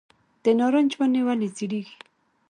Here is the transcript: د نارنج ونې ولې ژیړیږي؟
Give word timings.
د 0.43 0.45
نارنج 0.59 0.91
ونې 0.99 1.21
ولې 1.27 1.47
ژیړیږي؟ 1.55 1.95